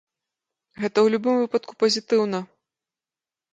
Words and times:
Гэта 0.81 0.91
ў 1.01 1.07
любым 1.17 1.35
выпадку 1.43 1.73
пазітыўна. 1.85 2.43